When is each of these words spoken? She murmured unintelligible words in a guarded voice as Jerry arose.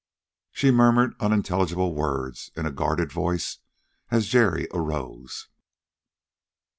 She 0.51 0.71
murmured 0.71 1.13
unintelligible 1.19 1.93
words 1.93 2.49
in 2.55 2.65
a 2.65 2.71
guarded 2.71 3.11
voice 3.11 3.59
as 4.09 4.25
Jerry 4.29 4.67
arose. 4.73 5.47